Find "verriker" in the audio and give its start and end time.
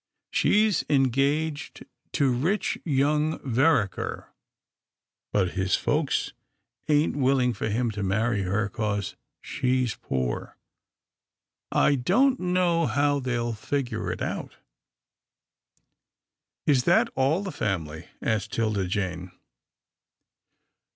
3.41-4.29